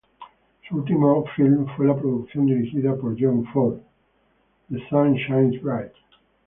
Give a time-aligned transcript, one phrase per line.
[0.67, 3.77] Su último film fue la producción dirigida por John Ford
[4.71, 5.93] "The Sun Shines Bright".